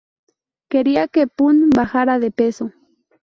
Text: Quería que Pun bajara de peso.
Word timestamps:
Quería 0.71 1.03
que 1.13 1.23
Pun 1.37 1.55
bajara 1.77 2.15
de 2.23 2.31
peso. 2.39 2.65